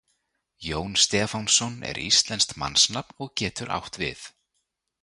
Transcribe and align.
Jón 0.65 0.93
Stefánsson 1.03 1.75
er 1.89 1.99
íslenskt 2.07 2.57
mannsnafn 2.61 3.23
og 3.25 3.31
getur 3.43 3.77
átt 3.79 4.03
við. 4.05 4.27